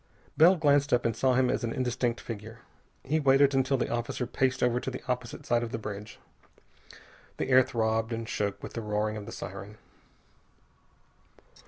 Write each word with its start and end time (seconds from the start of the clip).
Bell 0.35 0.55
glanced 0.55 0.91
up 0.93 1.05
and 1.05 1.15
saw 1.15 1.35
him 1.35 1.47
as 1.51 1.63
an 1.63 1.71
indistinct 1.71 2.19
figure. 2.21 2.61
He 3.03 3.19
waited 3.19 3.53
until 3.53 3.77
the 3.77 3.91
officer 3.91 4.25
paced 4.25 4.63
over 4.63 4.79
to 4.79 4.89
the 4.89 5.03
opposite 5.07 5.45
side 5.45 5.61
of 5.61 5.71
the 5.71 5.77
bridge. 5.77 6.17
The 7.37 7.49
air 7.49 7.61
throbbed 7.61 8.11
and 8.11 8.27
shook 8.27 8.63
with 8.63 8.73
the 8.73 8.81
roaring 8.81 9.15
of 9.15 9.27
the 9.27 9.31
siren. 9.31 9.77